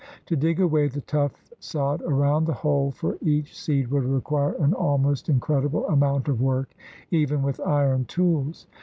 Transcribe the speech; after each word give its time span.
To 0.25 0.35
dig 0.35 0.59
away 0.59 0.87
the 0.87 1.01
tough 1.01 1.47
sod 1.59 2.01
around 2.01 2.45
the 2.45 2.55
hole 2.55 2.89
for 2.89 3.19
each 3.21 3.55
seed 3.55 3.89
would 3.91 4.03
require 4.03 4.53
an 4.53 4.73
almost 4.73 5.29
incredible 5.29 5.87
amount 5.87 6.27
of 6.27 6.41
work 6.41 6.71
even 7.11 7.43
with 7.43 7.59
iron 7.59 8.05
tools. 8.05 8.65